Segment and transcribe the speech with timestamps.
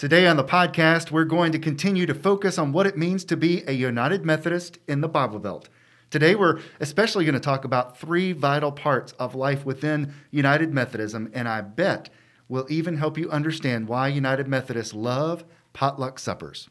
[0.00, 3.36] Today on the podcast, we're going to continue to focus on what it means to
[3.36, 5.68] be a United Methodist in the Bible Belt.
[6.08, 11.30] Today, we're especially going to talk about three vital parts of life within United Methodism,
[11.34, 12.08] and I bet
[12.48, 15.44] will even help you understand why United Methodists love
[15.74, 16.70] potluck suppers.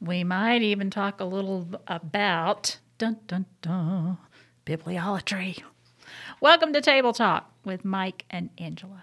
[0.00, 4.16] We might even talk a little about dun dun dun
[4.64, 5.62] bibliolatry.
[6.40, 9.02] Welcome to Table Talk with Mike and Angela.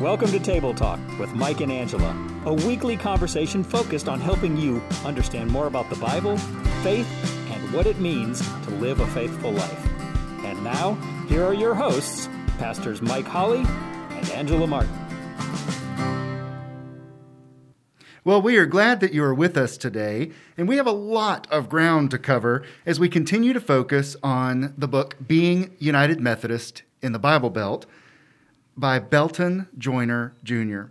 [0.00, 4.80] Welcome to Table Talk with Mike and Angela, a weekly conversation focused on helping you
[5.04, 6.38] understand more about the Bible,
[6.82, 7.06] faith,
[7.52, 9.86] and what it means to live a faithful life.
[10.42, 10.94] And now,
[11.28, 14.90] here are your hosts, Pastors Mike Holly and Angela Martin.
[18.24, 21.46] Well, we are glad that you are with us today, and we have a lot
[21.50, 26.84] of ground to cover as we continue to focus on the book Being United Methodist
[27.02, 27.84] in the Bible Belt
[28.80, 30.84] by Belton Joyner Jr.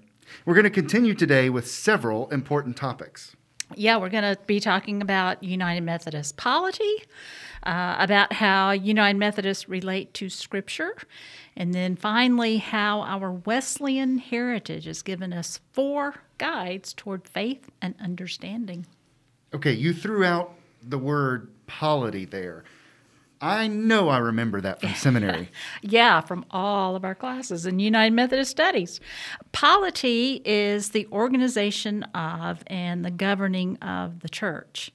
[0.45, 3.35] We're going to continue today with several important topics.
[3.76, 7.04] Yeah, we're going to be talking about United Methodist polity,
[7.63, 10.96] uh, about how United Methodists relate to Scripture,
[11.55, 17.96] and then finally, how our Wesleyan heritage has given us four guides toward faith and
[17.99, 18.85] understanding.
[19.53, 22.63] Okay, you threw out the word polity there.
[23.41, 25.49] I know I remember that from seminary.
[25.82, 28.99] yeah, from all of our classes in United Methodist Studies.
[29.54, 34.91] Polity is the organization of and the governing of the church.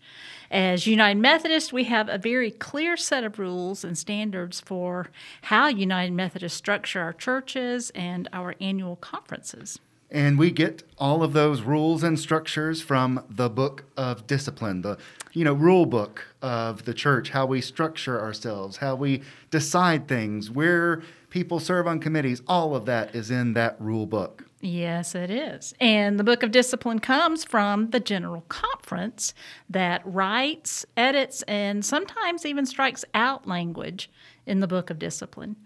[0.51, 5.09] As United Methodists, we have a very clear set of rules and standards for
[5.43, 9.79] how United Methodists structure our churches and our annual conferences.
[10.15, 14.97] And we get all of those rules and structures from the book of discipline, the
[15.33, 20.53] you know rule book of the church, how we structure ourselves, how we decide things,
[20.53, 22.43] where people serve on committees.
[22.47, 24.45] All of that is in that rule book.
[24.61, 25.75] Yes, it is.
[25.81, 29.35] And the book of discipline comes from the General Conference
[29.69, 34.09] that writes, edits, and sometimes even strikes out language
[34.47, 35.57] in the book of discipline.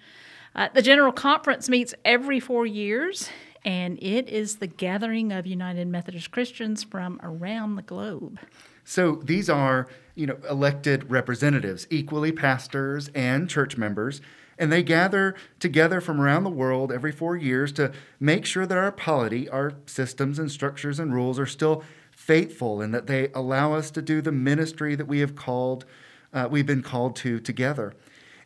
[0.55, 3.29] Uh, the General Conference meets every four years
[3.69, 8.39] and it is the gathering of United Methodist Christians from around the globe.
[8.83, 14.23] So these are, you know, elected representatives, equally pastors and church members,
[14.59, 18.79] and they gather together from around the world every 4 years to make sure that
[18.79, 23.75] our polity, our systems and structures and rules are still faithful and that they allow
[23.75, 25.85] us to do the ministry that we have called
[26.33, 27.95] uh, we've been called to together.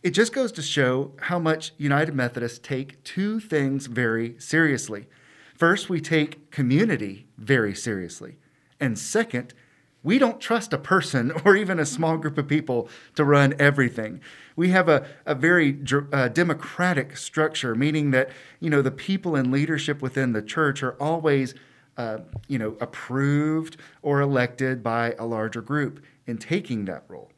[0.03, 5.07] It just goes to show how much United Methodists take two things very seriously.
[5.55, 8.37] First, we take community very seriously.
[8.81, 9.55] And second,
[10.03, 14.21] we don't trust a person or even a small group of people to run everything.
[14.57, 15.79] We have a, a very
[16.13, 21.01] uh, democratic structure, meaning that you know the people in leadership within the church are
[21.01, 21.55] always
[21.97, 27.32] uh, you know approved or elected by a larger group in taking that role.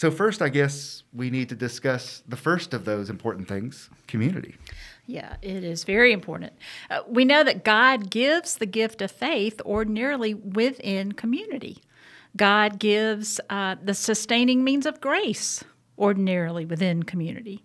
[0.00, 4.54] So, first, I guess we need to discuss the first of those important things community.
[5.04, 6.54] Yeah, it is very important.
[6.88, 11.82] Uh, we know that God gives the gift of faith ordinarily within community.
[12.34, 15.64] God gives uh, the sustaining means of grace
[15.98, 17.62] ordinarily within community.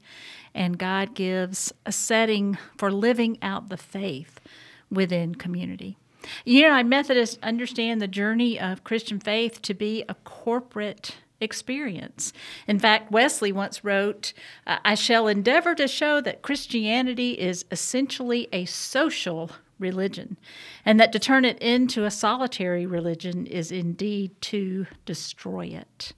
[0.54, 4.42] And God gives a setting for living out the faith
[4.92, 5.96] within community.
[6.44, 12.34] You know, Methodists understand the journey of Christian faith to be a corporate experience.
[12.68, 14.34] In fact, Wesley once wrote,
[14.66, 20.38] I shall endeavor to show that Christianity is essentially a social religion,
[20.86, 26.14] and that to turn it into a solitary religion is indeed to destroy it.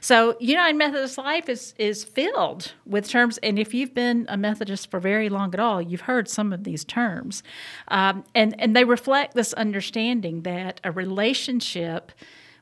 [0.00, 4.90] So, United Methodist life is, is filled with terms, and if you've been a Methodist
[4.90, 7.42] for very long at all, you've heard some of these terms.
[7.88, 12.12] Um, and, and they reflect this understanding that a relationship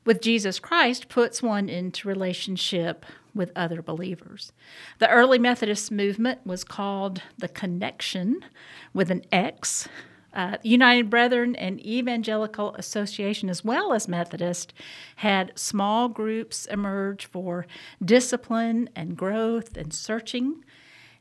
[0.04, 4.52] with Jesus Christ puts one into relationship with other believers.
[4.98, 8.44] The early Methodist movement was called the Connexion
[8.92, 9.88] with an X.
[10.32, 14.72] Uh, United Brethren and Evangelical Association, as well as Methodist,
[15.16, 17.66] had small groups emerge for
[18.04, 20.64] discipline and growth and searching,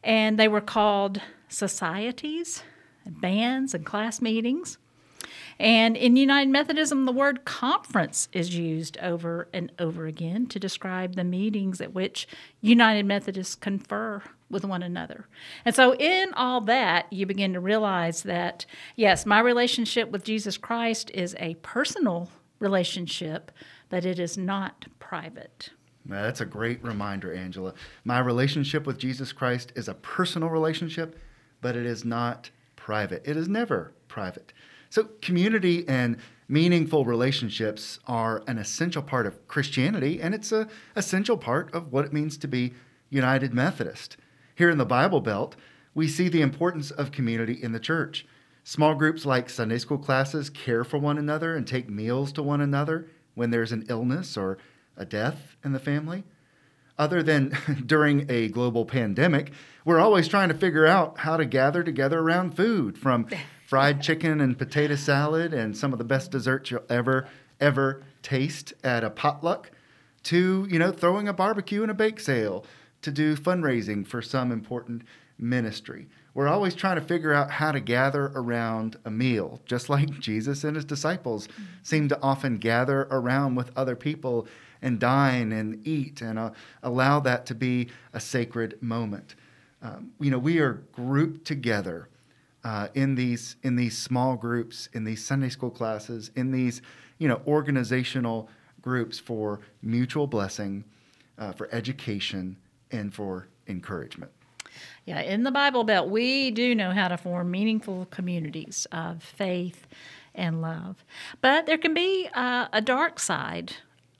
[0.04, 2.62] and they were called societies,
[3.04, 4.78] and bands, and class meetings.
[5.60, 11.16] And in United Methodism, the word conference is used over and over again to describe
[11.16, 12.28] the meetings at which
[12.62, 15.28] United Methodists confer with one another.
[15.66, 18.66] And so, in all that, you begin to realize that,
[18.96, 22.30] yes, my relationship with Jesus Christ is a personal
[22.60, 23.52] relationship,
[23.90, 25.70] but it is not private.
[26.06, 27.74] That's a great reminder, Angela.
[28.04, 31.20] My relationship with Jesus Christ is a personal relationship,
[31.62, 33.22] but it is not private.
[33.26, 34.52] It is never private.
[34.90, 41.38] So, community and meaningful relationships are an essential part of Christianity, and it's an essential
[41.38, 42.74] part of what it means to be
[43.12, 44.18] United Methodist.
[44.56, 45.56] Here in the Bible Belt,
[45.94, 48.26] we see the importance of community in the church.
[48.64, 52.62] Small groups like Sunday school classes care for one another and take meals to one
[52.62, 54.58] another when there's an illness or
[54.98, 56.24] a death in the family.
[57.00, 59.52] Other than during a global pandemic,
[59.86, 63.28] we're always trying to figure out how to gather together around food from
[63.66, 67.28] fried chicken and potato salad and some of the best desserts you'll ever,
[67.62, 69.72] ever taste at a potluck
[70.24, 72.66] to, you know, throwing a barbecue and a bake sale
[73.02, 75.04] to do fundraising for some important
[75.38, 76.10] ministry.
[76.40, 80.64] We're always trying to figure out how to gather around a meal, just like Jesus
[80.64, 81.64] and his disciples mm-hmm.
[81.84, 84.48] seem to often gather around with other people
[84.82, 86.52] and dine and eat and uh,
[86.82, 89.36] allow that to be a sacred moment.
[89.82, 92.08] Um, you know, we are grouped together
[92.64, 96.82] uh, in these in these small groups, in these Sunday school classes, in these
[97.18, 98.48] you know organizational
[98.82, 100.86] groups for mutual blessing,
[101.38, 102.56] uh, for education,
[102.92, 104.32] and for encouragement.
[105.06, 109.88] Yeah, in the Bible Belt, we do know how to form meaningful communities of faith
[110.36, 111.04] and love.
[111.42, 113.74] But there can be uh, a dark side.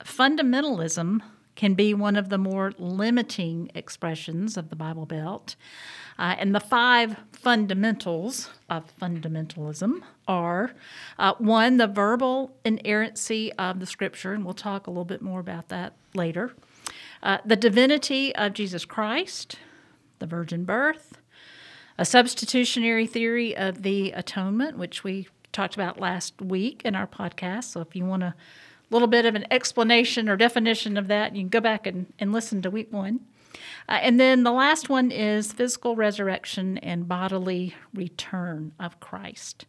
[0.04, 1.20] Fundamentalism
[1.54, 5.56] can be one of the more limiting expressions of the Bible Belt.
[6.18, 10.74] Uh, and the five fundamentals of fundamentalism are
[11.18, 15.40] uh, one, the verbal inerrancy of the scripture, and we'll talk a little bit more
[15.40, 16.54] about that later,
[17.22, 19.56] uh, the divinity of Jesus Christ,
[20.20, 21.18] the virgin birth,
[21.98, 27.64] a substitutionary theory of the atonement, which we talked about last week in our podcast.
[27.64, 28.34] So if you want a
[28.90, 32.32] little bit of an explanation or definition of that, you can go back and, and
[32.32, 33.20] listen to week one.
[33.88, 39.66] Uh, and then the last one is physical resurrection and bodily return of Christ.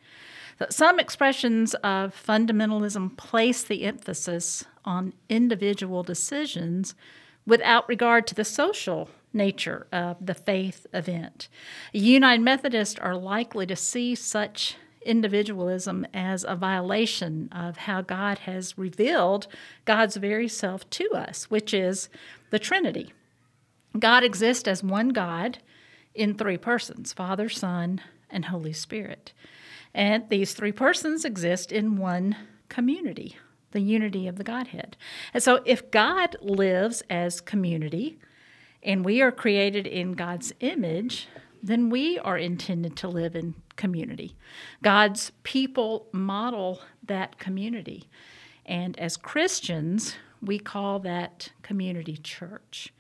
[0.59, 6.93] So some expressions of fundamentalism place the emphasis on individual decisions
[7.47, 11.47] without regard to the social nature of the faith event.
[11.93, 18.77] United Methodists are likely to see such individualism as a violation of how God has
[18.77, 19.47] revealed
[19.85, 22.09] God's very self to us, which is
[22.51, 23.13] the Trinity.
[23.97, 25.59] God exists as one God
[26.13, 29.33] in three persons Father, Son, and Holy Spirit.
[29.93, 32.35] And these three persons exist in one
[32.69, 33.37] community,
[33.71, 34.95] the unity of the Godhead.
[35.33, 38.17] And so if God lives as community
[38.83, 41.27] and we are created in God's image,
[41.63, 44.35] then we are intended to live in community.
[44.81, 48.09] God's people model that community.
[48.65, 52.93] And as Christians, we call that community church.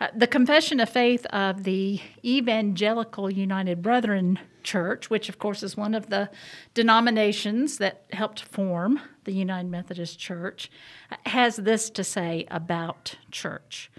[0.00, 5.76] Uh, the Confession of Faith of the Evangelical United Brethren Church, which of course is
[5.76, 6.30] one of the
[6.74, 10.70] denominations that helped form the United Methodist Church,
[11.10, 13.90] uh, has this to say about church.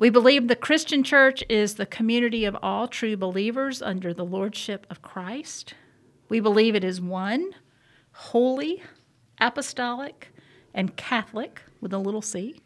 [0.00, 4.86] We believe the Christian church is the community of all true believers under the lordship
[4.88, 5.74] of Christ.
[6.30, 7.50] We believe it is one,
[8.12, 8.82] holy,
[9.38, 10.28] apostolic,
[10.72, 12.62] and Catholic with a little c.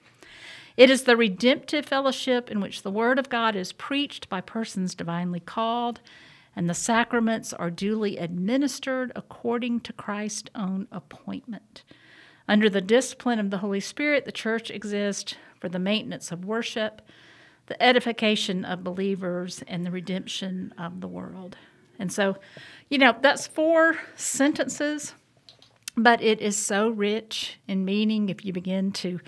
[0.76, 4.94] It is the redemptive fellowship in which the Word of God is preached by persons
[4.94, 6.00] divinely called,
[6.54, 11.82] and the sacraments are duly administered according to Christ's own appointment.
[12.46, 17.02] Under the discipline of the Holy Spirit, the church exists for the maintenance of worship,
[17.66, 21.56] the edification of believers, and the redemption of the world.
[21.98, 22.36] And so,
[22.90, 25.14] you know, that's four sentences,
[25.96, 29.20] but it is so rich in meaning if you begin to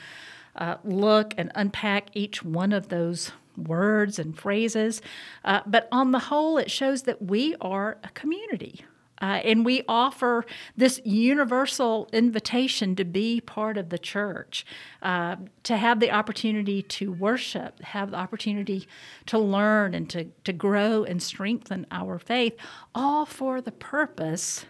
[0.56, 5.00] uh, look and unpack each one of those words and phrases.
[5.44, 8.84] Uh, but on the whole, it shows that we are a community.
[9.20, 10.44] Uh, and we offer
[10.76, 14.66] this universal invitation to be part of the church,
[15.02, 18.86] uh, to have the opportunity to worship, have the opportunity
[19.24, 22.54] to learn and to, to grow and strengthen our faith,
[22.94, 24.66] all for the purpose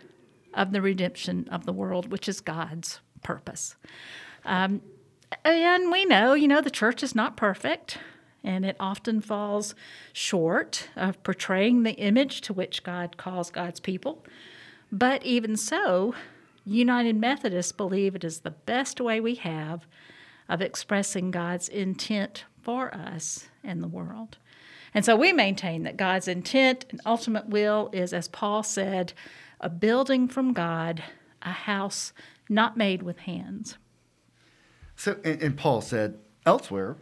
[0.55, 3.76] of the redemption of the world, which is God's purpose.
[4.45, 4.81] Um,
[5.45, 7.99] and we know, you know, the church is not perfect,
[8.45, 9.75] and it often falls
[10.12, 14.25] short of portraying the image to which God calls God's people.
[14.93, 16.14] But even so,
[16.64, 19.87] United Methodists believe it is the best way we have
[20.49, 24.38] of expressing God's intent for us and the world.
[24.95, 29.12] And so we maintain that God's intent and ultimate will is, as Paul said,
[29.61, 31.02] a building from God,
[31.43, 32.12] a house
[32.49, 33.78] not made with hands.
[34.97, 36.97] So, and, and Paul said elsewhere,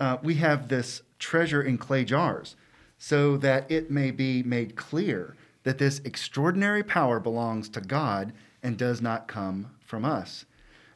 [0.00, 2.56] uh, we have this treasure in clay jars
[2.98, 8.76] so that it may be made clear that this extraordinary power belongs to God and
[8.76, 10.46] does not come from us.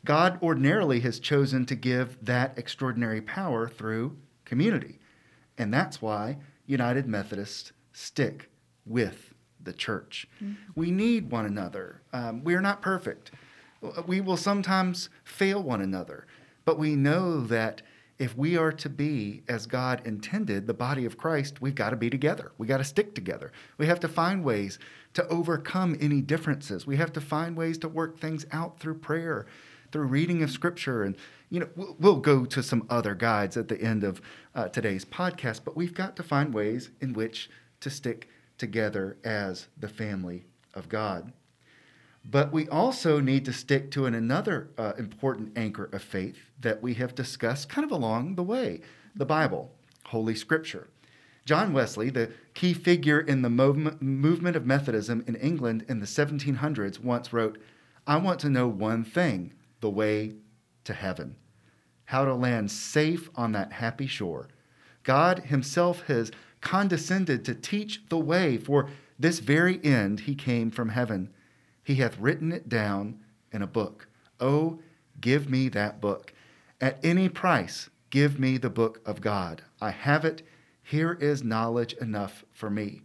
[0.04, 4.98] God ordinarily has chosen to give that extraordinary power through community.
[5.56, 8.50] And that's why United Methodists stick
[8.84, 9.32] with
[9.62, 10.26] the church.
[10.42, 10.54] Mm-hmm.
[10.74, 12.02] We need one another.
[12.12, 13.30] Um, we are not perfect.
[14.06, 16.26] We will sometimes fail one another,
[16.64, 17.82] but we know that
[18.18, 21.96] if we are to be as God intended, the body of Christ, we've got to
[21.96, 22.52] be together.
[22.58, 23.50] We got to stick together.
[23.76, 24.78] We have to find ways
[25.14, 26.86] to overcome any differences.
[26.86, 29.46] We have to find ways to work things out through prayer,
[29.90, 31.16] through reading of Scripture, and
[31.50, 34.20] you know we'll, we'll go to some other guides at the end of
[34.54, 35.60] uh, today's podcast.
[35.64, 38.28] But we've got to find ways in which to stick
[38.58, 41.32] together as the family of God.
[42.24, 46.82] But we also need to stick to an, another uh, important anchor of faith that
[46.82, 48.80] we have discussed kind of along the way
[49.14, 49.70] the Bible,
[50.06, 50.88] Holy Scripture.
[51.44, 56.06] John Wesley, the key figure in the mov- movement of Methodism in England in the
[56.06, 57.58] 1700s, once wrote,
[58.06, 60.34] I want to know one thing the way
[60.84, 61.36] to heaven,
[62.06, 64.48] how to land safe on that happy shore.
[65.02, 68.56] God Himself has condescended to teach the way.
[68.56, 68.88] For
[69.18, 71.32] this very end he came from heaven.
[71.84, 73.20] He hath written it down
[73.52, 74.08] in a book.
[74.40, 74.80] Oh,
[75.20, 76.32] give me that book.
[76.80, 79.62] At any price, give me the book of God.
[79.80, 80.42] I have it.
[80.82, 83.02] Here is knowledge enough for me.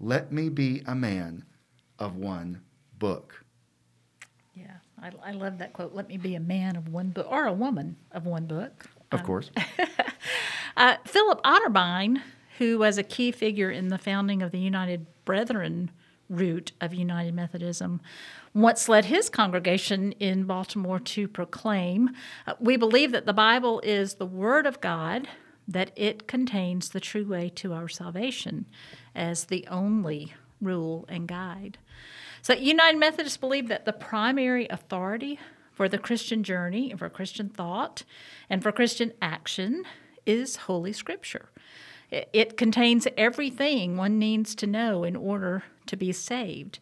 [0.00, 1.44] Let me be a man
[1.98, 2.62] of one
[2.98, 3.44] book.
[4.54, 5.94] Yeah, I, I love that quote.
[5.94, 8.86] Let me be a man of one book, or a woman of one book.
[9.12, 9.50] Of um, course.
[10.76, 12.20] uh, Philip Otterbein
[12.58, 15.90] who was a key figure in the founding of the United Brethren
[16.28, 18.00] root of United Methodism,
[18.52, 22.10] once led his congregation in Baltimore to proclaim
[22.46, 25.28] uh, We believe that the Bible is the Word of God,
[25.66, 28.66] that it contains the true way to our salvation
[29.14, 31.78] as the only rule and guide.
[32.42, 35.38] So, United Methodists believe that the primary authority
[35.72, 38.04] for the Christian journey and for Christian thought
[38.48, 39.84] and for Christian action
[40.26, 41.48] is Holy Scripture.
[42.10, 46.78] It contains everything one needs to know in order to be saved.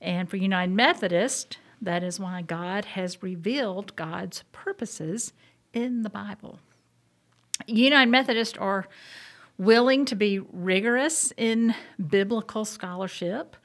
[0.00, 5.32] And for United Methodist, that is why God has revealed God's purposes
[5.72, 6.58] in the Bible.
[7.66, 8.86] United Methodists are
[9.58, 11.74] willing to be rigorous in
[12.08, 13.56] biblical scholarship.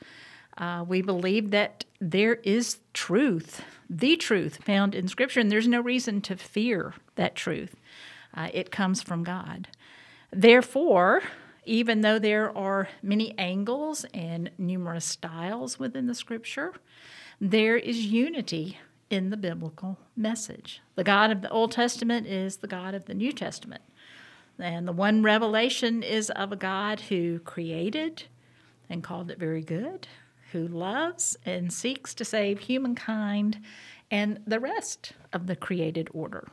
[0.57, 5.81] Uh, we believe that there is truth, the truth found in Scripture, and there's no
[5.81, 7.75] reason to fear that truth.
[8.33, 9.67] Uh, it comes from God.
[10.31, 11.21] Therefore,
[11.65, 16.73] even though there are many angles and numerous styles within the scripture,
[17.39, 18.77] there is unity
[19.09, 20.81] in the biblical message.
[20.95, 23.83] The God of the Old Testament is the God of the New Testament.
[24.57, 28.23] And the one revelation is of a God who created
[28.89, 30.07] and called it very good,
[30.51, 33.59] who loves and seeks to save humankind
[34.09, 36.47] and the rest of the created order.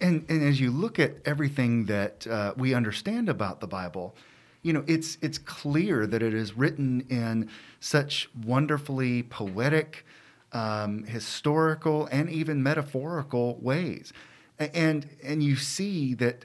[0.00, 4.14] And, and as you look at everything that uh, we understand about the Bible,
[4.62, 7.48] you know, it's, it's clear that it is written in
[7.80, 10.04] such wonderfully poetic,
[10.52, 14.12] um, historical, and even metaphorical ways.
[14.58, 16.44] And, and you see that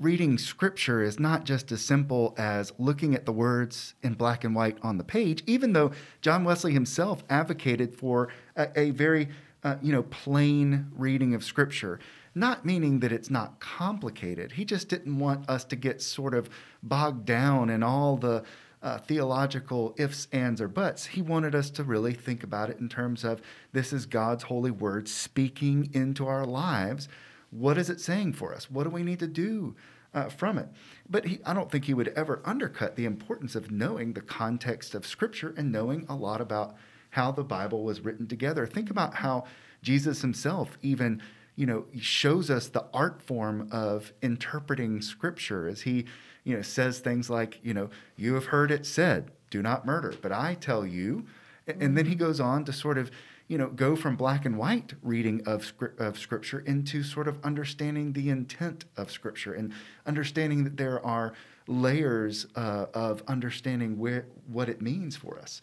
[0.00, 4.54] reading scripture is not just as simple as looking at the words in black and
[4.54, 9.28] white on the page, even though John Wesley himself advocated for a, a very
[9.62, 11.98] uh, you know, plain reading of scripture
[12.34, 14.52] not meaning that it's not complicated.
[14.52, 16.50] He just didn't want us to get sort of
[16.82, 18.42] bogged down in all the
[18.82, 21.06] uh, theological ifs, ands, or buts.
[21.06, 23.40] He wanted us to really think about it in terms of
[23.72, 27.08] this is God's holy word speaking into our lives.
[27.50, 28.70] What is it saying for us?
[28.70, 29.74] What do we need to do
[30.12, 30.68] uh, from it?
[31.08, 34.94] But he, I don't think he would ever undercut the importance of knowing the context
[34.94, 36.74] of Scripture and knowing a lot about
[37.10, 38.66] how the Bible was written together.
[38.66, 39.44] Think about how
[39.82, 41.22] Jesus himself even
[41.56, 46.04] you know, he shows us the art form of interpreting scripture as he,
[46.42, 50.14] you know, says things like, you know, you have heard it said, do not murder,
[50.20, 51.26] but I tell you.
[51.66, 53.10] And then he goes on to sort of,
[53.46, 58.12] you know, go from black and white reading of, of scripture into sort of understanding
[58.12, 59.72] the intent of scripture and
[60.06, 61.34] understanding that there are
[61.66, 65.62] layers uh, of understanding where, what it means for us.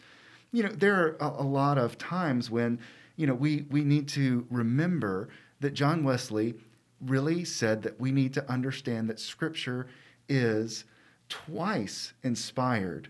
[0.52, 2.78] You know, there are a, a lot of times when,
[3.16, 5.28] you know, we, we need to remember
[5.62, 6.54] that John Wesley
[7.00, 9.86] really said that we need to understand that Scripture
[10.28, 10.84] is
[11.28, 13.08] twice inspired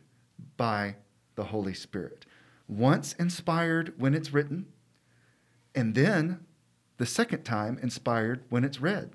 [0.56, 0.96] by
[1.34, 2.24] the Holy Spirit.
[2.68, 4.66] Once inspired when it's written,
[5.74, 6.46] and then
[6.98, 9.10] the second time inspired when it's read.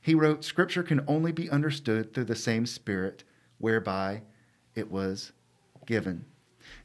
[0.00, 3.24] He wrote, Scripture can only be understood through the same Spirit
[3.58, 4.22] whereby
[4.74, 5.32] it was
[5.86, 6.26] given.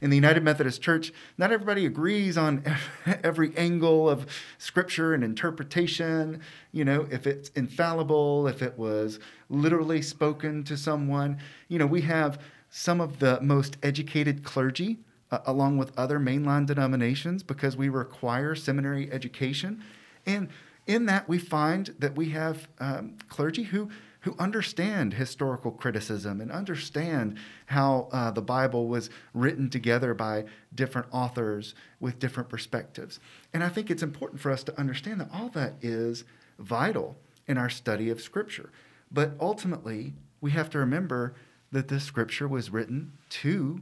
[0.00, 2.64] In the United Methodist Church, not everybody agrees on
[3.22, 4.26] every angle of
[4.56, 6.40] scripture and interpretation.
[6.72, 9.18] You know, if it's infallible, if it was
[9.50, 11.38] literally spoken to someone.
[11.68, 12.40] You know, we have
[12.70, 18.54] some of the most educated clergy uh, along with other mainline denominations because we require
[18.54, 19.82] seminary education.
[20.24, 20.48] And
[20.86, 23.90] in that, we find that we have um, clergy who
[24.20, 31.08] who understand historical criticism and understand how uh, the Bible was written together by different
[31.10, 33.18] authors with different perspectives.
[33.54, 36.24] And I think it's important for us to understand that all that is
[36.58, 38.70] vital in our study of Scripture.
[39.10, 41.34] But ultimately, we have to remember
[41.72, 43.80] that this Scripture was written to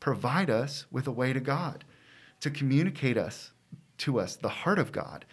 [0.00, 1.84] provide us with a way to God,
[2.40, 3.52] to communicate us
[3.98, 5.24] to us the heart of God.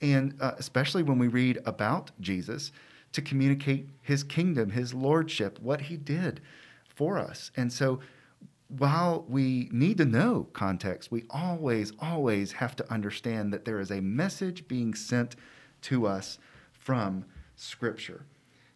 [0.00, 2.72] And uh, especially when we read about Jesus,
[3.12, 6.40] to communicate his kingdom, his lordship, what he did
[6.86, 7.50] for us.
[7.56, 8.00] And so
[8.68, 13.90] while we need to know context, we always, always have to understand that there is
[13.90, 15.36] a message being sent
[15.82, 16.38] to us
[16.72, 17.24] from
[17.56, 18.26] Scripture.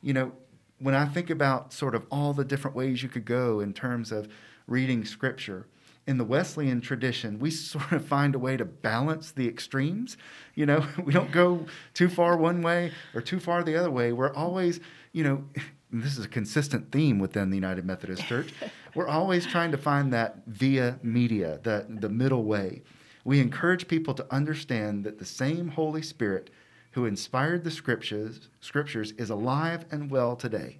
[0.00, 0.32] You know,
[0.78, 4.10] when I think about sort of all the different ways you could go in terms
[4.10, 4.28] of
[4.66, 5.66] reading Scripture,
[6.06, 10.16] in the Wesleyan tradition, we sort of find a way to balance the extremes.
[10.54, 14.12] You know, we don't go too far one way or too far the other way.
[14.12, 14.80] We're always,
[15.12, 15.44] you know,
[15.92, 18.52] this is a consistent theme within the United Methodist Church.
[18.94, 22.82] We're always trying to find that via media, the, the middle way.
[23.24, 26.50] We encourage people to understand that the same Holy Spirit
[26.92, 30.78] who inspired the scriptures, scriptures is alive and well today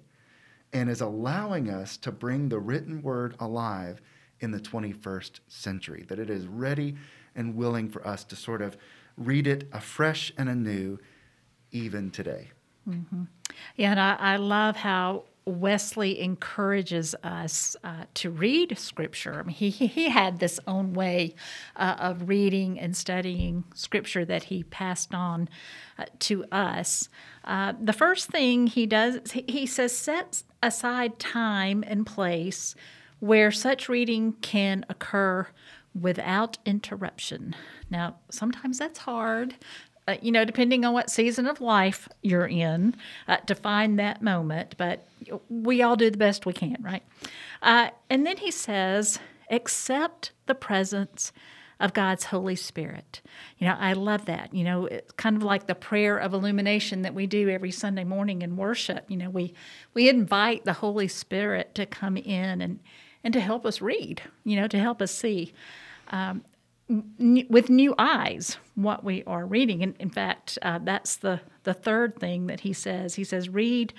[0.73, 4.01] and is allowing us to bring the written word alive
[4.43, 6.95] in the 21st century, that it is ready
[7.33, 8.77] and willing for us to sort of
[9.17, 10.99] read it afresh and anew
[11.71, 12.51] even today.
[12.87, 13.23] Mm-hmm.
[13.77, 19.39] Yeah, and I, I, love how Wesley encourages us uh, to read Scripture.
[19.39, 21.35] I mean, he, he had this own way
[21.77, 25.47] uh, of reading and studying Scripture that he passed on
[25.97, 27.07] uh, to us.
[27.45, 32.75] Uh, the first thing he does, he says, set aside time and place
[33.23, 35.47] where such reading can occur
[35.97, 37.55] without interruption.
[37.89, 39.55] Now, sometimes that's hard,
[40.09, 42.95] uh, you know, depending on what season of life you're in,
[43.29, 45.07] uh, to find that moment, but
[45.47, 47.03] we all do the best we can, right?
[47.61, 51.31] Uh, and then he says, accept the presence
[51.79, 53.21] of God's Holy Spirit.
[53.57, 54.53] You know, I love that.
[54.53, 58.03] You know, it's kind of like the prayer of illumination that we do every Sunday
[58.03, 59.05] morning in worship.
[59.07, 59.53] You know, we
[59.93, 62.79] we invite the Holy Spirit to come in and
[63.23, 65.53] and to help us read, you know, to help us see
[66.09, 66.43] um,
[66.89, 69.81] n- with new eyes what we are reading.
[69.81, 73.15] And in fact, uh, that's the, the third thing that he says.
[73.15, 73.93] He says, read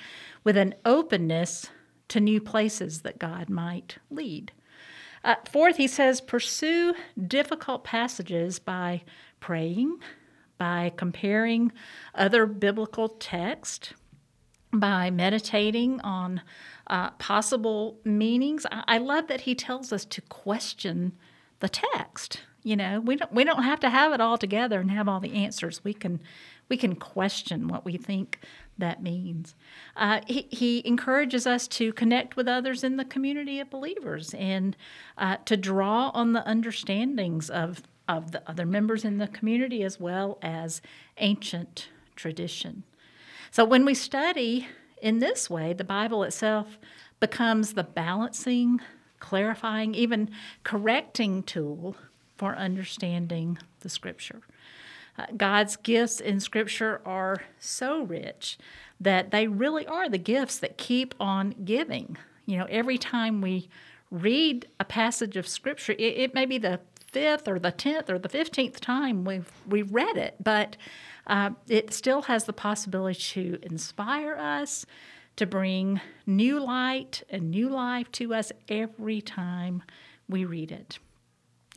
[0.45, 1.71] with an openness
[2.09, 4.53] to new places that God might lead.
[5.25, 6.95] Uh, fourth, he says, pursue
[7.27, 9.03] difficult passages by
[9.41, 9.99] praying,
[10.59, 11.73] by comparing
[12.15, 13.95] other biblical text,
[14.71, 16.43] by meditating on
[16.87, 18.66] uh, possible meanings.
[18.70, 21.12] I, I love that he tells us to question
[21.61, 22.40] the text.
[22.62, 25.20] You know, we don't we don't have to have it all together and have all
[25.20, 25.85] the answers.
[25.85, 26.20] We can
[26.68, 28.40] we can question what we think
[28.79, 29.55] that means.
[29.97, 34.77] Uh, he, he encourages us to connect with others in the community of believers and
[35.18, 39.99] uh, to draw on the understandings of of the other members in the community as
[39.99, 40.83] well as
[41.18, 42.83] ancient tradition.
[43.51, 44.68] So when we study
[45.05, 46.79] in this way, the Bible itself
[47.21, 48.81] becomes the balancing,
[49.21, 50.31] clarifying, even
[50.62, 51.95] correcting tool
[52.38, 54.40] for understanding the Scripture.
[55.19, 58.57] Uh, God's gifts in Scripture are so rich
[58.99, 62.17] that they really are the gifts that keep on giving.
[62.47, 63.69] You know, every time we
[64.11, 66.81] read a passage of Scripture, it, it may be the
[67.12, 70.79] fifth or the tenth or the fifteenth time we've we've read it, but
[71.27, 74.87] uh, it still has the possibility to inspire us,
[75.37, 79.83] to bring new light and new life to us every time
[80.29, 80.99] we read it.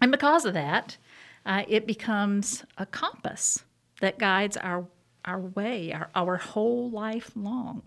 [0.02, 0.98] And because of that,
[1.46, 3.64] uh, it becomes a compass
[4.02, 4.86] that guides our,
[5.26, 7.82] our way, our, our whole life long.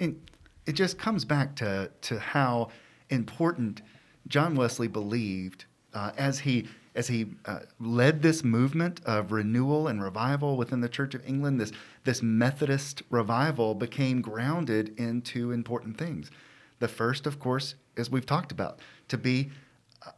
[0.00, 0.20] And
[0.66, 2.68] it just comes back to, to how
[3.10, 3.82] important
[4.28, 10.02] John Wesley believed uh, as he as he uh, led this movement of renewal and
[10.02, 11.72] revival within the Church of England, this,
[12.04, 16.30] this Methodist revival became grounded in two important things.
[16.80, 19.50] The first, of course, as we've talked about, to be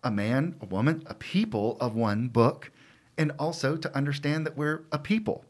[0.02, 2.70] a man, a woman, a people of one book,
[3.16, 5.44] and also to understand that we're a people.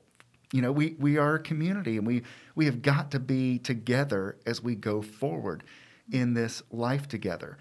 [0.52, 2.22] You know, we, we are a community and we,
[2.54, 5.64] we have got to be together as we go forward
[6.12, 7.56] in this life together.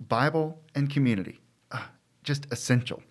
[0.00, 1.82] Bible and community uh,
[2.22, 3.02] just essential.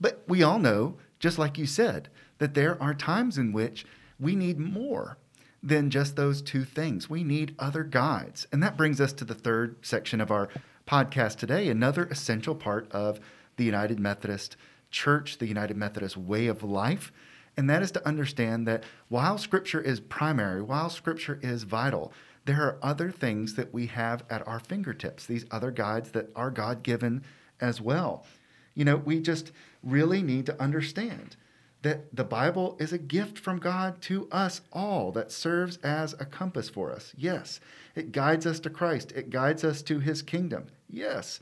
[0.00, 3.86] But we all know, just like you said, that there are times in which
[4.18, 5.18] we need more
[5.62, 7.08] than just those two things.
[7.08, 8.48] We need other guides.
[8.50, 10.48] And that brings us to the third section of our
[10.88, 13.20] podcast today, another essential part of
[13.56, 14.56] the United Methodist
[14.90, 17.12] Church, the United Methodist way of life.
[17.56, 22.12] And that is to understand that while Scripture is primary, while Scripture is vital,
[22.44, 26.50] there are other things that we have at our fingertips, these other guides that are
[26.50, 27.22] God given
[27.62, 28.26] as well.
[28.74, 31.36] You know, we just really need to understand
[31.82, 36.24] that the Bible is a gift from God to us all that serves as a
[36.24, 37.12] compass for us.
[37.16, 37.60] Yes.
[37.94, 40.66] It guides us to Christ, it guides us to his kingdom.
[40.88, 41.40] Yes.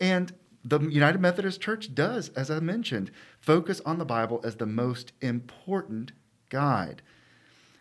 [0.00, 0.32] And
[0.64, 5.12] the United Methodist Church does, as I mentioned, focus on the Bible as the most
[5.20, 6.12] important
[6.48, 7.02] guide.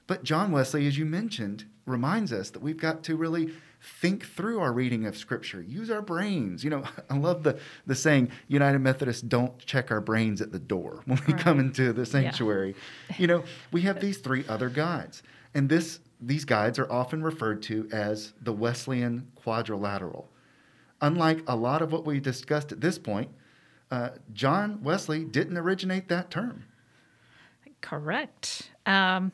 [0.05, 4.61] But John Wesley, as you mentioned, reminds us that we've got to really think through
[4.61, 6.63] our reading of Scripture, use our brains.
[6.63, 10.59] You know, I love the, the saying, United Methodists don't check our brains at the
[10.59, 11.41] door when we right.
[11.41, 12.75] come into the sanctuary.
[13.09, 13.15] Yeah.
[13.19, 15.21] you know, we have these three other guides,
[15.53, 20.29] and this these guides are often referred to as the Wesleyan quadrilateral.
[21.01, 23.29] Unlike a lot of what we discussed at this point,
[23.91, 26.63] uh, John Wesley didn't originate that term.
[27.81, 28.71] Correct.
[28.85, 29.33] Um,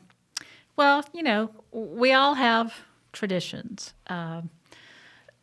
[0.74, 2.74] well, you know, we all have
[3.12, 3.94] traditions.
[4.08, 4.50] Um,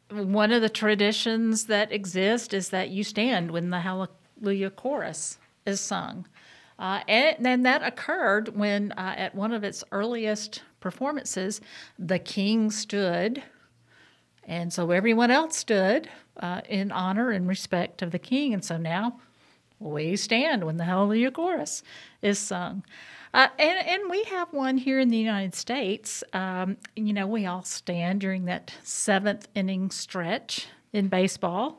[0.09, 5.81] one of the traditions that exist is that you stand when the Hallelujah chorus is
[5.81, 6.27] sung.
[6.79, 11.59] Uh, and, and, that occurred when, uh, at one of its earliest performances,
[11.97, 13.41] the king stood,
[14.43, 18.53] and so everyone else stood uh, in honor and respect of the king.
[18.53, 19.19] And so now
[19.79, 21.83] we stand when the Hallelujah chorus
[22.21, 22.83] is sung.
[23.37, 26.23] Uh, and, and we have one here in the United States.
[26.33, 31.77] Um, you know, we all stand during that seventh inning stretch in baseball.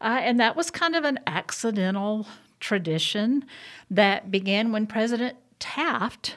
[0.00, 2.28] Uh, and that was kind of an accidental
[2.60, 3.44] tradition
[3.90, 6.36] that began when President Taft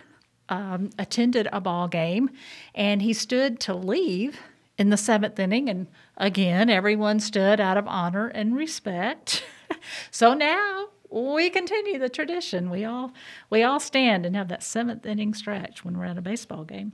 [0.49, 2.31] um, attended a ball game
[2.73, 4.39] and he stood to leave
[4.79, 5.69] in the seventh inning.
[5.69, 5.85] And
[6.17, 9.43] again, everyone stood out of honor and respect.
[10.09, 12.69] so now we continue the tradition.
[12.69, 13.11] We all
[13.49, 16.93] we all stand and have that seventh inning stretch when we're at a baseball game.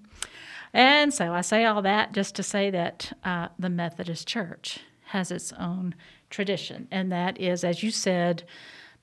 [0.73, 5.31] And so I say all that just to say that uh, the Methodist Church has
[5.31, 5.95] its own
[6.29, 8.43] tradition, and that is, as you said,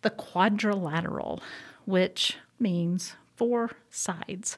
[0.01, 1.43] the quadrilateral,
[1.85, 4.57] which means four sides.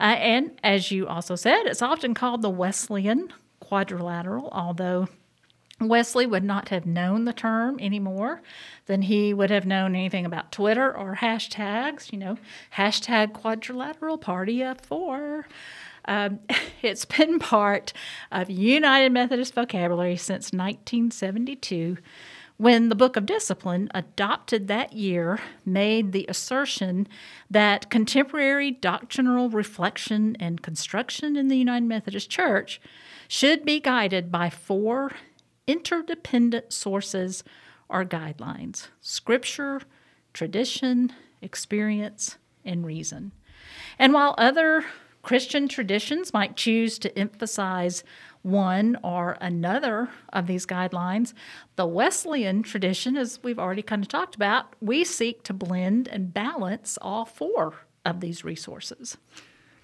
[0.00, 5.08] Uh, and as you also said, it's often called the Wesleyan quadrilateral, although
[5.80, 8.40] Wesley would not have known the term anymore
[8.86, 12.38] than he would have known anything about Twitter or hashtags, you know,
[12.76, 15.46] hashtag quadrilateral party of four.
[16.06, 16.40] Um,
[16.82, 17.92] it's been part
[18.32, 21.98] of United Methodist vocabulary since 1972
[22.58, 27.06] when the Book of Discipline, adopted that year, made the assertion
[27.50, 32.80] that contemporary doctrinal reflection and construction in the United Methodist Church
[33.28, 35.12] should be guided by four
[35.66, 37.44] interdependent sources
[37.88, 39.80] are guidelines scripture,
[40.32, 43.32] tradition, experience, and reason.
[43.98, 44.84] And while other
[45.22, 48.04] Christian traditions might choose to emphasize
[48.42, 51.32] one or another of these guidelines,
[51.74, 56.32] the Wesleyan tradition, as we've already kind of talked about, we seek to blend and
[56.32, 57.74] balance all four
[58.04, 59.16] of these resources.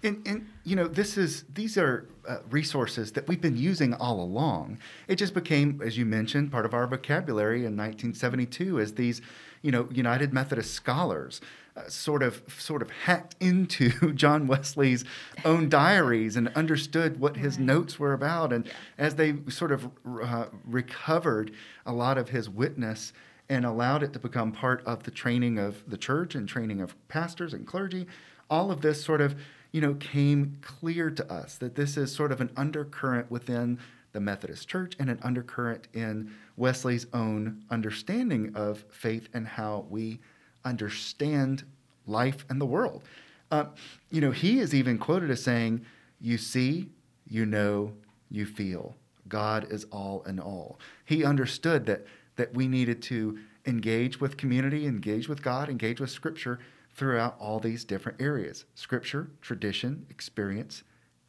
[0.02, 4.20] And, and you know, this is these are uh, resources that we've been using all
[4.20, 4.78] along.
[5.08, 9.20] It just became, as you mentioned, part of our vocabulary in 1972 as these,
[9.62, 11.40] you know, United Methodist scholars
[11.74, 15.04] uh, sort of sort of hacked into John Wesley's
[15.44, 17.64] own diaries and understood what his right.
[17.64, 18.72] notes were about, and yeah.
[18.98, 19.88] as they sort of
[20.22, 21.52] uh, recovered
[21.86, 23.12] a lot of his witness
[23.48, 26.94] and allowed it to become part of the training of the church and training of
[27.08, 28.06] pastors and clergy,
[28.50, 29.34] all of this sort of
[29.72, 33.78] you know, came clear to us that this is sort of an undercurrent within
[34.12, 40.20] the Methodist Church and an undercurrent in Wesley's own understanding of faith and how we
[40.64, 41.64] understand
[42.06, 43.02] life and the world.
[43.50, 43.64] Uh,
[44.10, 45.84] you know, he is even quoted as saying,
[46.20, 46.90] You see,
[47.26, 47.92] you know,
[48.30, 48.94] you feel.
[49.28, 50.78] God is all in all.
[51.04, 52.04] He understood that,
[52.36, 56.58] that we needed to engage with community, engage with God, engage with Scripture
[56.94, 60.82] throughout all these different areas scripture, tradition, experience,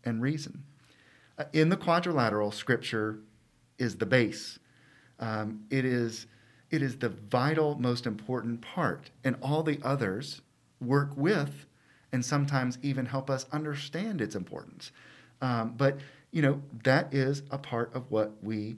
[0.04, 0.64] and reason.
[1.38, 3.20] Uh, in the quadrilateral, scripture
[3.78, 4.60] is the base.
[5.20, 6.28] Um, it, is,
[6.70, 10.42] it is the vital, most important part, and all the others
[10.82, 11.66] work with
[12.12, 14.92] and sometimes even help us understand its importance.
[15.42, 15.98] Um, but,
[16.32, 18.76] you know, that is a part of what we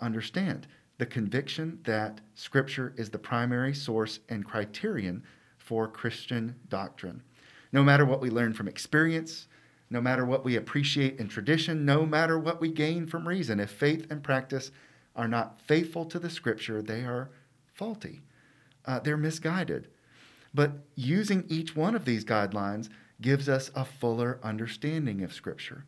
[0.00, 0.66] understand.
[0.98, 5.22] the conviction that Scripture is the primary source and criterion
[5.64, 7.22] for Christian doctrine.
[7.72, 9.48] No matter what we learn from experience,
[9.90, 13.70] no matter what we appreciate in tradition, no matter what we gain from reason, if
[13.70, 14.70] faith and practice
[15.16, 17.30] are not faithful to the Scripture, they are
[17.72, 18.20] faulty.
[18.84, 19.88] Uh, they're misguided.
[20.52, 25.84] But using each one of these guidelines gives us a fuller understanding of Scripture.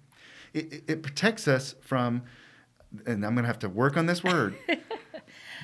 [0.55, 2.23] It, it protects us from,
[3.05, 4.57] and I'm going to have to work on this word,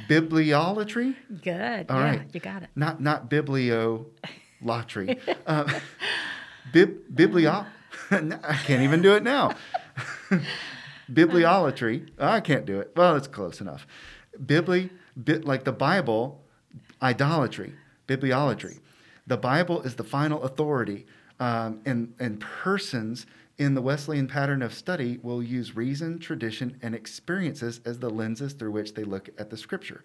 [0.08, 1.14] bibliolatry.
[1.42, 1.90] Good.
[1.90, 2.22] All yeah, right.
[2.32, 2.70] you got it.
[2.74, 5.18] Not not bibliolatry.
[5.46, 5.66] um,
[6.72, 7.66] bib, biblio.
[8.10, 9.54] I can't even do it now.
[11.12, 12.08] Bibliolatry.
[12.18, 12.92] I can't do it.
[12.96, 13.86] Well, it's close enough.
[14.38, 14.90] Bibli,
[15.22, 16.42] bit like the Bible,
[17.02, 17.74] idolatry,
[18.06, 18.80] bibliolatry.
[19.26, 21.06] The Bible is the final authority,
[21.38, 23.26] um, and and persons
[23.58, 28.52] in the Wesleyan pattern of study we'll use reason, tradition, and experiences as the lenses
[28.54, 30.02] through which they look at the Scripture.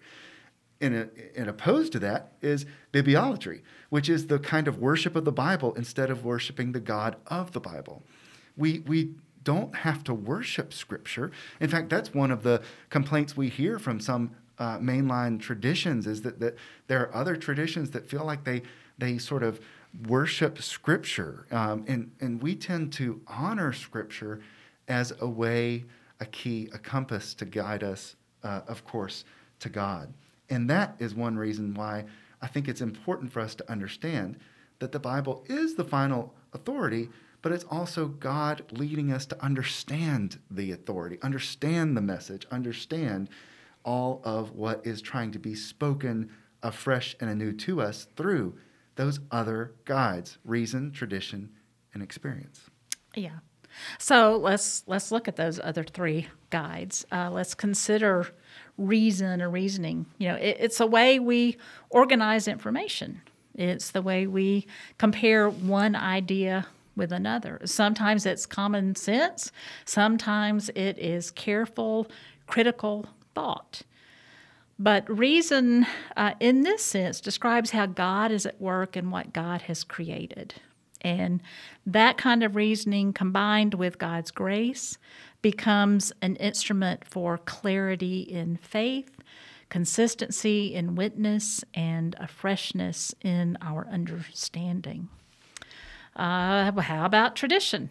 [0.80, 5.24] And, a, and opposed to that is bibliolatry, which is the kind of worship of
[5.24, 8.04] the Bible instead of worshiping the God of the Bible.
[8.56, 11.32] We, we don't have to worship Scripture.
[11.58, 16.22] In fact, that's one of the complaints we hear from some uh, mainline traditions is
[16.22, 16.56] that, that
[16.86, 18.62] there are other traditions that feel like they,
[18.98, 19.60] they sort of
[20.06, 21.46] worship Scripture.
[21.50, 24.40] Um, and, and we tend to honor Scripture
[24.86, 25.84] as a way,
[26.20, 29.24] a key, a compass to guide us, uh, of course,
[29.60, 30.12] to God.
[30.50, 32.04] And that is one reason why
[32.40, 34.38] I think it's important for us to understand
[34.78, 37.08] that the Bible is the final authority,
[37.42, 43.28] but it's also God leading us to understand the authority, understand the message, understand
[43.84, 46.30] all of what is trying to be spoken
[46.62, 48.54] afresh and anew to us through
[48.98, 51.48] those other guides reason, tradition,
[51.94, 52.68] and experience.
[53.14, 53.38] Yeah.
[53.98, 57.06] So let's let's look at those other three guides.
[57.12, 58.26] Uh, let's consider
[58.76, 60.06] reason or reasoning.
[60.18, 61.56] You know, it, it's a way we
[61.90, 63.22] organize information.
[63.54, 64.66] It's the way we
[64.98, 67.60] compare one idea with another.
[67.66, 69.52] Sometimes it's common sense.
[69.84, 72.08] Sometimes it is careful,
[72.48, 73.82] critical thought.
[74.78, 75.86] But reason,
[76.16, 80.54] uh, in this sense, describes how God is at work and what God has created.
[81.00, 81.42] And
[81.86, 84.98] that kind of reasoning combined with God's grace
[85.42, 89.10] becomes an instrument for clarity in faith,
[89.68, 95.08] consistency in witness, and a freshness in our understanding.
[96.16, 97.90] Uh, how about tradition?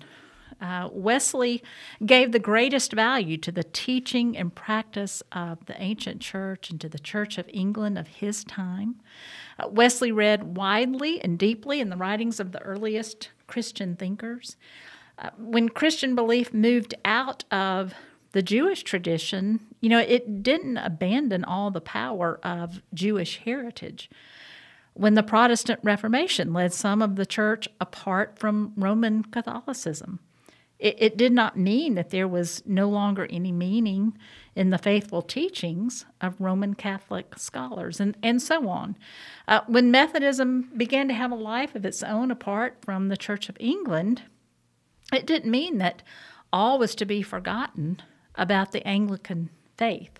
[0.59, 1.61] Uh, Wesley
[2.05, 6.89] gave the greatest value to the teaching and practice of the ancient church and to
[6.89, 8.95] the Church of England of his time.
[9.59, 14.55] Uh, Wesley read widely and deeply in the writings of the earliest Christian thinkers.
[15.19, 17.93] Uh, when Christian belief moved out of
[18.31, 24.09] the Jewish tradition, you know, it didn't abandon all the power of Jewish heritage.
[24.93, 30.19] When the Protestant Reformation led some of the church apart from Roman Catholicism,
[30.79, 34.17] it, it, did not mean that there was no longer any meaning
[34.55, 38.95] in the faithful teachings of Roman Catholic scholars, and, and so on.
[39.47, 43.49] Uh, when Methodism began to have a life of its own apart from the Church
[43.49, 44.23] of England,
[45.11, 46.03] it didn't mean that
[46.51, 48.01] all was to be forgotten
[48.35, 50.19] about the Anglican faith.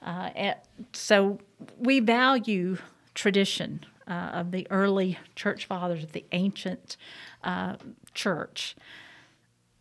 [0.00, 0.54] Uh,
[0.92, 1.38] so
[1.78, 2.78] we value
[3.14, 6.96] tradition uh, of the early church fathers of the ancient
[7.44, 7.76] uh,
[8.14, 8.74] church.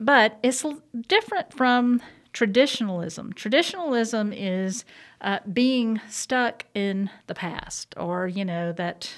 [0.02, 0.66] But it's
[1.08, 2.02] different from
[2.34, 3.34] traditionalism.
[3.34, 4.84] Traditionalism is
[5.22, 9.14] uh, being stuck in the past, or, you know, that.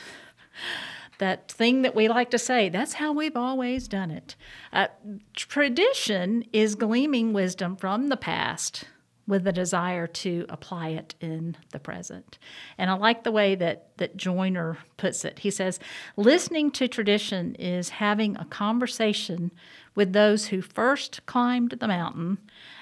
[1.19, 4.35] That thing that we like to say, that's how we've always done it.
[4.73, 4.87] Uh,
[5.35, 8.85] tradition is gleaming wisdom from the past
[9.27, 12.39] with the desire to apply it in the present.
[12.77, 15.39] And I like the way that, that Joyner puts it.
[15.39, 15.79] He says,
[16.17, 19.51] listening to tradition is having a conversation
[19.95, 22.37] with those who first climbed the mountain,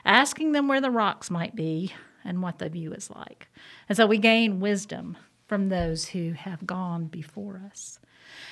[0.05, 1.93] asking them where the rocks might be
[2.23, 3.47] and what the view is like.
[3.89, 7.99] And so we gain wisdom from those who have gone before us.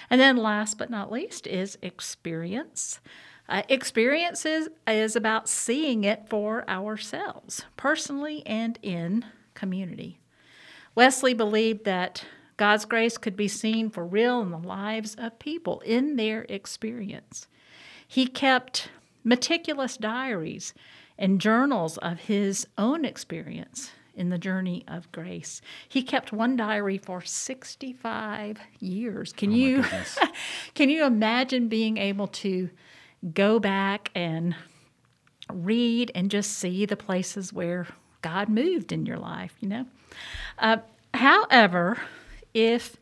[0.09, 2.99] And then, last but not least, is experience.
[3.47, 10.19] Uh, experience is, is about seeing it for ourselves, personally and in community.
[10.93, 12.25] Wesley believed that
[12.57, 17.47] God's grace could be seen for real in the lives of people in their experience.
[18.11, 18.89] He kept
[19.23, 20.73] meticulous diaries
[21.15, 25.61] and journals of his own experience in the journey of grace.
[25.87, 29.31] He kept one diary for 65 years.
[29.31, 29.85] Can Oh you
[30.73, 32.71] can you imagine being able to
[33.31, 34.55] go back and
[35.53, 37.85] read and just see the places where
[38.23, 39.85] God moved in your life, you know.
[40.57, 40.77] Uh,
[41.13, 41.99] however,
[42.55, 42.97] if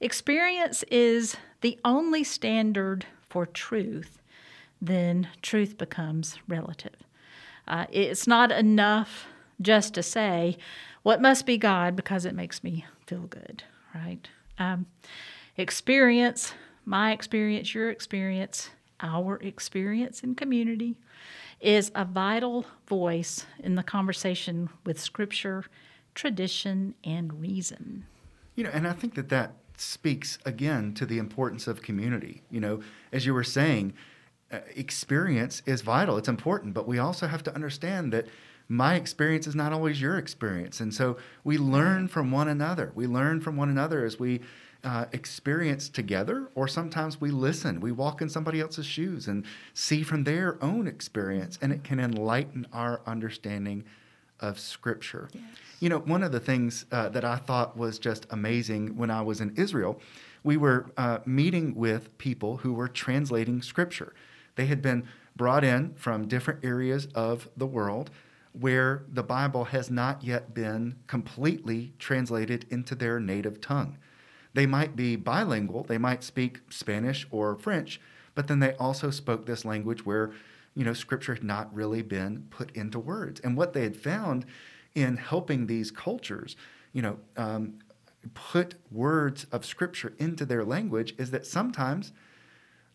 [0.00, 4.18] experience is the only standard for truth,
[4.86, 6.96] then truth becomes relative.
[7.66, 9.26] Uh, it's not enough
[9.60, 10.56] just to say,
[11.02, 14.28] what must be God because it makes me feel good, right?
[14.58, 14.86] Um,
[15.56, 16.52] experience,
[16.84, 18.70] my experience, your experience,
[19.00, 20.96] our experience in community
[21.60, 25.64] is a vital voice in the conversation with Scripture,
[26.14, 28.06] tradition, and reason.
[28.54, 32.42] You know, and I think that that speaks again to the importance of community.
[32.50, 32.80] You know,
[33.12, 33.94] as you were saying,
[34.50, 38.26] experience is vital, it's important, but we also have to understand that
[38.68, 40.80] my experience is not always your experience.
[40.80, 42.92] And so we learn from one another.
[42.94, 44.40] We learn from one another as we
[44.82, 47.80] uh, experience together, or sometimes we listen.
[47.80, 51.98] We walk in somebody else's shoes and see from their own experience, and it can
[51.98, 53.84] enlighten our understanding
[54.38, 55.28] of Scripture.
[55.32, 55.42] Yes.
[55.80, 59.22] You know, one of the things uh, that I thought was just amazing when I
[59.22, 60.00] was in Israel,
[60.44, 64.14] we were uh, meeting with people who were translating Scripture.
[64.56, 68.10] They had been brought in from different areas of the world
[68.52, 73.98] where the Bible has not yet been completely translated into their native tongue.
[74.54, 78.00] They might be bilingual, they might speak Spanish or French,
[78.34, 80.32] but then they also spoke this language where,
[80.74, 83.40] you know, scripture had not really been put into words.
[83.40, 84.46] And what they had found
[84.94, 86.56] in helping these cultures,
[86.94, 87.74] you know, um,
[88.32, 92.12] put words of scripture into their language is that sometimes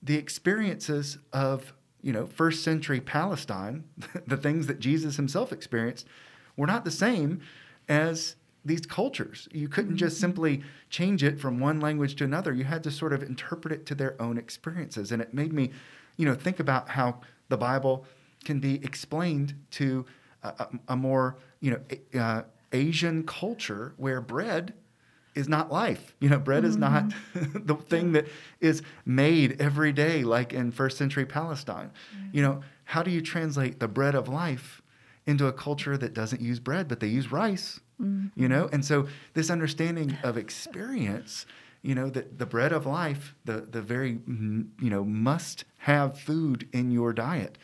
[0.01, 3.83] the experiences of you know first century palestine
[4.27, 6.07] the things that jesus himself experienced
[6.57, 7.41] were not the same
[7.87, 9.47] as these cultures.
[9.51, 10.21] You couldn't just mm-hmm.
[10.21, 12.53] simply change it from one language to another.
[12.53, 15.11] You had to sort of interpret it to their own experiences.
[15.11, 15.71] And it made me,
[16.17, 18.05] you know, think about how the Bible
[18.43, 20.05] can be explained to
[20.43, 24.73] a, a more, you know, uh, Asian culture where bread
[25.35, 26.15] is not life.
[26.19, 26.69] You know, bread mm-hmm.
[26.69, 27.65] is not mm-hmm.
[27.65, 28.27] the thing that
[28.59, 31.91] is made every day, like in first century Palestine.
[32.15, 32.37] Mm-hmm.
[32.37, 34.81] You know, how do you translate the bread of life
[35.25, 37.79] into a culture that doesn't use bread, but they use rice?
[38.01, 38.27] mm-hmm.
[38.39, 41.45] you know and so this understanding of experience
[41.81, 46.67] you know that the bread of life the the very you know must have food
[46.73, 47.57] in your diet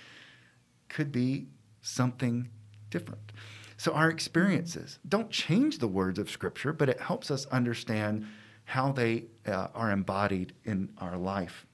[0.90, 1.48] could be
[1.82, 2.50] something
[2.90, 3.32] different
[3.78, 8.26] so our experiences don't change the words of scripture but it helps us understand
[8.66, 11.66] how they uh, are embodied in our life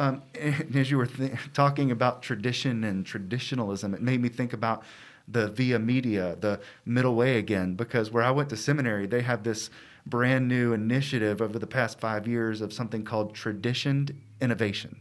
[0.00, 0.22] um,
[0.74, 4.82] as you were th- talking about tradition and traditionalism, it made me think about
[5.28, 9.44] the via media, the middle way again, because where I went to seminary, they have
[9.44, 9.70] this
[10.04, 15.00] brand new initiative over the past five years of something called traditioned innovation,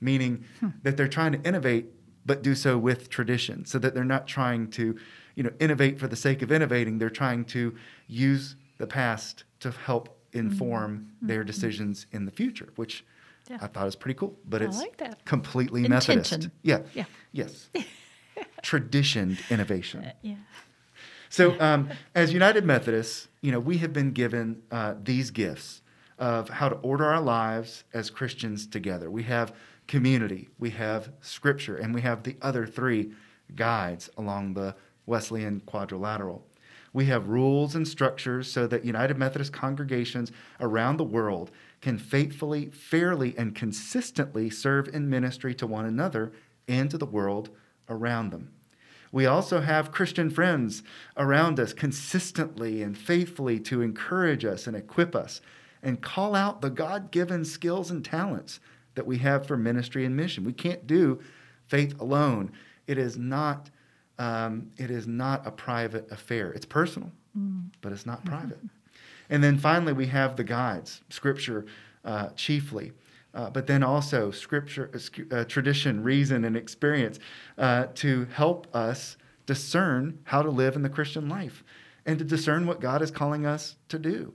[0.00, 0.70] meaning hmm.
[0.82, 1.86] that they're trying to innovate
[2.26, 4.98] but do so with tradition, so that they're not trying to,
[5.34, 6.98] you know, innovate for the sake of innovating.
[6.98, 7.74] They're trying to
[8.06, 11.26] use the past to help inform mm-hmm.
[11.28, 13.04] their decisions in the future, which
[13.48, 13.58] yeah.
[13.60, 14.38] I thought was pretty cool.
[14.44, 16.16] But I it's like completely Intention.
[16.16, 16.48] Methodist.
[16.62, 16.80] Yeah.
[16.94, 17.04] Yeah.
[17.32, 17.68] Yes.
[18.62, 20.04] traditioned innovation.
[20.04, 20.34] Uh, yeah.
[21.28, 25.82] So, um, as United Methodists, you know, we have been given uh, these gifts
[26.18, 29.10] of how to order our lives as Christians together.
[29.10, 29.52] We have
[29.86, 33.12] community, we have scripture, and we have the other three
[33.54, 34.74] guides along the
[35.06, 36.44] Wesleyan quadrilateral.
[36.92, 42.70] We have rules and structures so that United Methodist congregations around the world can faithfully,
[42.70, 46.32] fairly, and consistently serve in ministry to one another
[46.68, 47.50] and to the world
[47.88, 48.52] around them.
[49.10, 50.82] We also have Christian friends
[51.16, 55.40] around us consistently and faithfully to encourage us and equip us
[55.82, 58.58] and call out the God given skills and talents
[58.94, 60.44] that we have for ministry and mission.
[60.44, 61.20] We can't do
[61.66, 62.52] faith alone.
[62.86, 63.70] It is not,
[64.18, 66.52] um, it is not a private affair.
[66.52, 67.64] It's personal, mm.
[67.80, 68.60] but it's not private.
[69.30, 71.66] And then finally, we have the guides, Scripture
[72.04, 72.92] uh, chiefly
[73.34, 77.18] uh, but then also scripture, uh, uh, tradition, reason, and experience
[77.58, 81.64] uh, to help us discern how to live in the Christian life
[82.06, 84.32] and to discern what God is calling us to do.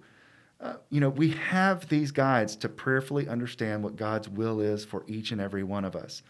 [0.60, 5.06] Uh, you know, we have these guides to prayerfully understand what God's will is for
[5.08, 6.22] each and every one of us,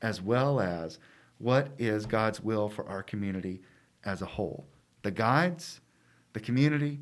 [0.00, 0.98] as well as
[1.38, 3.60] what is God's will for our community
[4.04, 4.66] as a whole.
[5.02, 5.80] The guides,
[6.32, 7.00] the community,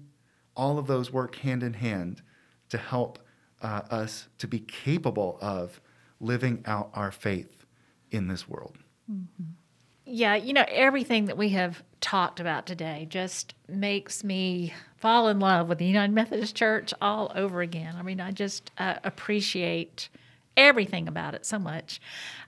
[0.57, 2.23] all of those work hand in hand
[2.69, 3.19] to help
[3.61, 5.81] uh, us to be capable of
[6.21, 7.65] living out our faith
[8.11, 8.77] in this world.
[9.11, 9.45] Mm-hmm.
[10.05, 15.39] Yeah, you know, everything that we have talked about today just makes me fall in
[15.39, 17.95] love with the United Methodist Church all over again.
[17.97, 20.09] I mean, I just uh, appreciate
[20.57, 22.01] everything about it so much.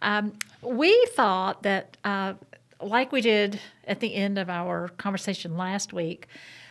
[0.03, 2.35] Um, we thought that uh,
[2.81, 6.27] like we did at the end of our conversation last week,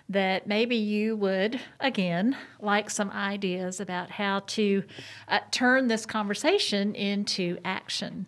[0.10, 4.84] that maybe you would, again, like some ideas about how to
[5.28, 8.28] uh, turn this conversation into action.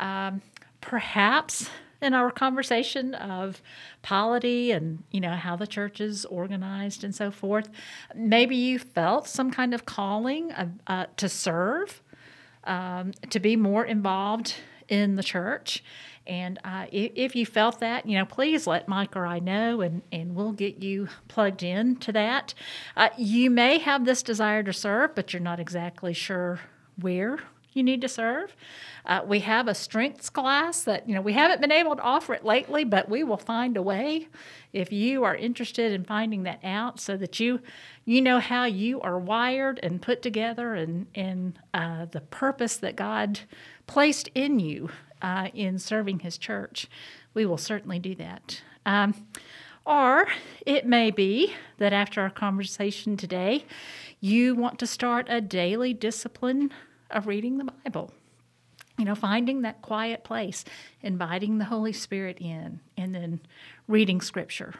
[0.00, 0.40] Um,
[0.80, 1.68] perhaps
[2.00, 3.62] in our conversation of
[4.02, 7.70] polity and you know how the church is organized and so forth
[8.14, 12.01] maybe you felt some kind of calling uh, uh, to serve
[12.64, 14.54] um, to be more involved
[14.88, 15.82] in the church
[16.26, 19.80] and uh, if, if, you felt that, you know, please let Mike or I know,
[19.80, 22.54] and, and we'll get you plugged in to that.
[22.96, 26.60] Uh, you may have this desire to serve, but you're not exactly sure
[27.00, 27.38] where
[27.72, 28.54] you need to serve.
[29.04, 32.34] Uh, we have a strengths class that, you know, we haven't been able to offer
[32.34, 34.28] it lately, but we will find a way
[34.72, 37.60] if you are interested in finding that out so that you
[38.04, 42.96] you know how you are wired and put together and, and uh, the purpose that
[42.96, 43.40] God
[43.86, 46.88] placed in you uh, in serving his church,
[47.32, 48.62] we will certainly do that.
[48.84, 49.14] Um,
[49.84, 50.26] or
[50.64, 53.64] it may be that after our conversation today,
[54.20, 56.72] you want to start a daily discipline
[57.12, 58.12] of reading the Bible.
[58.98, 60.64] You know, finding that quiet place,
[61.00, 63.40] inviting the Holy Spirit in, and then
[63.88, 64.74] reading Scripture.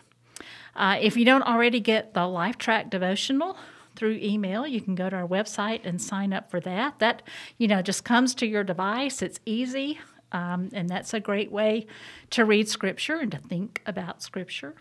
[0.76, 3.56] Uh, if you don't already get the LifeTrack devotional
[3.96, 6.98] through email, you can go to our website and sign up for that.
[6.98, 7.22] That,
[7.58, 9.22] you know, just comes to your device.
[9.22, 9.98] It's easy.
[10.30, 11.86] Um, and that's a great way
[12.30, 14.74] to read Scripture and to think about Scripture.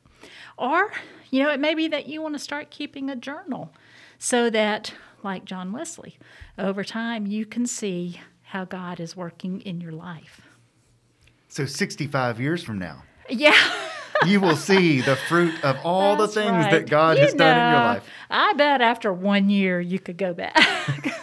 [0.58, 0.91] Or,
[1.30, 3.74] you know, it may be that you want to start keeping a journal
[4.18, 4.93] so that,
[5.24, 6.18] like John Wesley,
[6.58, 10.42] over time you can see how God is working in your life.
[11.48, 13.04] So, 65 years from now.
[13.30, 13.58] Yeah.
[14.26, 16.72] you will see the fruit of all That's the things right.
[16.72, 18.04] that God you has done in your life.
[18.30, 20.56] I bet after one year you could go back.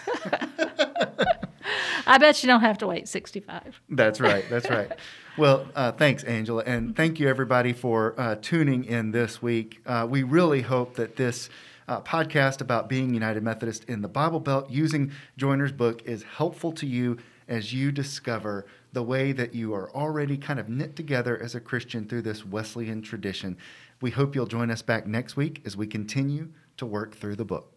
[2.06, 3.82] I bet you don't have to wait 65.
[3.90, 4.44] That's right.
[4.48, 4.90] That's right.
[5.36, 6.62] Well, uh, thanks, Angela.
[6.66, 9.80] And thank you, everybody, for uh, tuning in this week.
[9.86, 11.50] Uh, we really hope that this
[11.88, 16.72] uh, podcast about being United Methodist in the Bible Belt using Joiner's book is helpful
[16.72, 17.16] to you
[17.48, 21.60] as you discover the way that you are already kind of knit together as a
[21.60, 23.56] Christian through this Wesleyan tradition.
[24.00, 27.44] We hope you'll join us back next week as we continue to work through the
[27.44, 27.72] book.